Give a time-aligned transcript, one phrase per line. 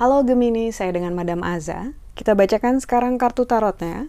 [0.00, 1.92] Halo Gemini, saya dengan Madam Aza.
[2.16, 4.08] Kita bacakan sekarang kartu tarotnya.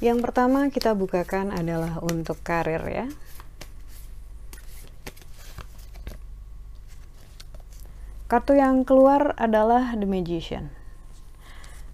[0.00, 3.12] Yang pertama kita bukakan adalah untuk karir ya.
[8.24, 10.72] Kartu yang keluar adalah The Magician.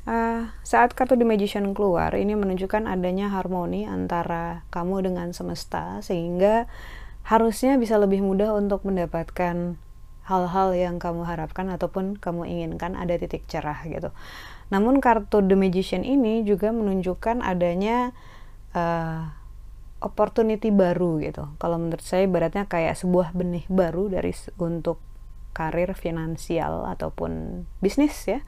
[0.05, 6.69] Uh, saat kartu The Magician keluar, ini menunjukkan adanya harmoni antara kamu dengan semesta, sehingga
[7.25, 9.81] harusnya bisa lebih mudah untuk mendapatkan
[10.29, 14.13] hal-hal yang kamu harapkan ataupun kamu inginkan ada titik cerah gitu.
[14.69, 18.13] Namun kartu The Magician ini juga menunjukkan adanya
[18.77, 19.33] uh,
[20.05, 21.49] opportunity baru gitu.
[21.57, 25.01] Kalau menurut saya ibaratnya kayak sebuah benih baru dari untuk
[25.55, 28.43] karir finansial ataupun bisnis ya.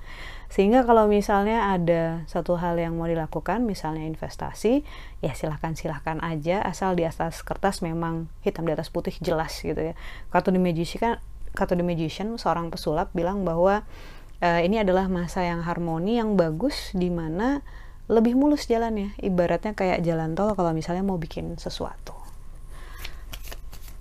[0.46, 4.86] Sehingga kalau misalnya ada satu hal yang mau dilakukan, misalnya investasi,
[5.22, 9.78] ya silahkan silahkan aja asal di atas kertas memang hitam di atas putih jelas gitu
[9.78, 9.94] ya.
[10.30, 11.14] Kartu The Magician kan
[11.56, 13.88] Kato the Magician, seorang pesulap bilang bahwa
[14.44, 17.64] uh, ini adalah masa yang harmoni yang bagus di mana
[18.12, 19.16] lebih mulus jalannya.
[19.16, 22.12] Ibaratnya kayak jalan tol kalau misalnya mau bikin sesuatu.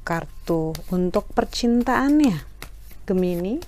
[0.04, 2.55] Kartu untuk percintaannya.
[3.06, 3.62] Gemini.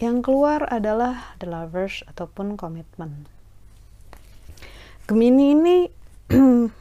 [0.00, 3.28] Yang keluar adalah The Lovers ataupun komitmen.
[5.04, 5.76] Gemini ini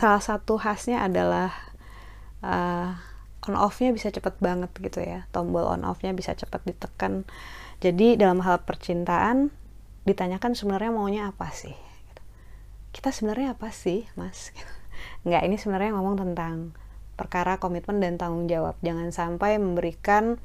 [0.00, 1.54] salah satu khasnya adalah
[2.42, 2.98] uh,
[3.46, 7.24] on off-nya bisa cepet banget gitu ya tombol on off-nya bisa cepet ditekan
[7.80, 9.48] jadi dalam hal percintaan
[10.04, 11.74] ditanyakan sebenarnya maunya apa sih
[12.90, 14.52] kita sebenarnya apa sih mas
[15.24, 16.74] nggak ini sebenarnya ngomong tentang
[17.14, 20.40] perkara komitmen dan tanggung jawab jangan sampai memberikan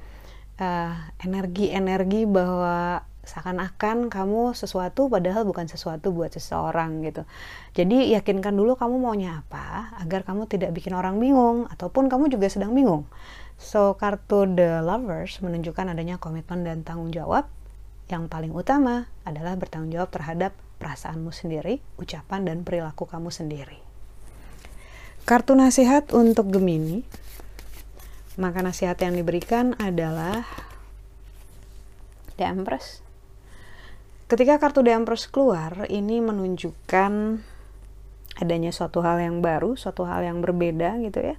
[0.60, 7.26] uh, energi-energi bahwa seakan-akan kamu sesuatu padahal bukan sesuatu buat seseorang gitu.
[7.74, 12.48] Jadi yakinkan dulu kamu maunya apa agar kamu tidak bikin orang bingung ataupun kamu juga
[12.48, 13.10] sedang bingung.
[13.58, 17.50] So kartu The Lovers menunjukkan adanya komitmen dan tanggung jawab.
[18.06, 23.82] Yang paling utama adalah bertanggung jawab terhadap perasaanmu sendiri, ucapan dan perilaku kamu sendiri.
[25.26, 27.02] Kartu nasihat untuk Gemini.
[28.38, 30.46] Maka nasihat yang diberikan adalah
[32.36, 33.06] The Empress
[34.26, 37.14] Ketika kartu The Empress keluar, ini menunjukkan
[38.42, 41.38] adanya suatu hal yang baru, suatu hal yang berbeda gitu ya.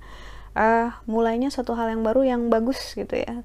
[0.55, 3.43] Uh, mulainya suatu hal yang baru yang bagus gitu ya.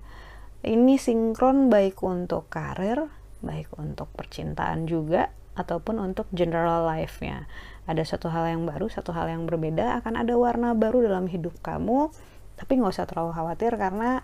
[0.61, 3.09] Ini sinkron baik untuk karir,
[3.41, 7.47] baik untuk percintaan juga, ataupun untuk general life-nya.
[7.89, 11.59] Ada suatu hal yang baru, satu hal yang berbeda, akan ada warna baru dalam hidup
[11.59, 12.13] kamu,
[12.55, 14.23] tapi nggak usah terlalu khawatir karena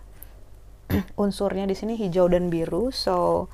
[1.22, 3.48] unsurnya di sini hijau dan biru, so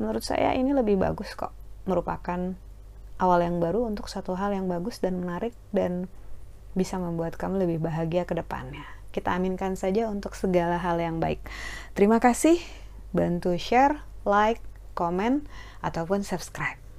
[0.00, 1.52] menurut saya ini lebih bagus kok
[1.84, 2.56] merupakan
[3.20, 6.08] awal yang baru untuk satu hal yang bagus dan menarik dan
[6.72, 8.86] bisa membuat kamu lebih bahagia ke depannya.
[9.10, 11.42] Kita aminkan saja untuk segala hal yang baik.
[11.92, 12.62] Terima kasih,
[13.10, 14.62] bantu share, like,
[14.94, 15.44] komen,
[15.82, 16.89] ataupun subscribe.